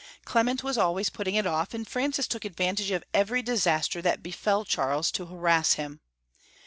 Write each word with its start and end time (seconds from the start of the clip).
Clement 0.25 0.63
was 0.63 0.79
al* 0.79 0.95
ways 0.95 1.11
putting 1.11 1.35
it 1.35 1.45
off, 1.45 1.75
and 1.75 1.87
Francis 1.87 2.25
took 2.25 2.43
advantage 2.43 2.89
of 2.89 3.03
every 3.13 3.43
disaster 3.43 4.01
that 4.01 4.23
befell 4.23 4.65
Charles 4.65 5.11
to 5.11 5.27
harass 5.27 5.73
him. 5.73 6.01